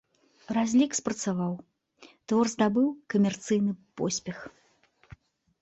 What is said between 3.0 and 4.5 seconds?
камерцыйны поспех.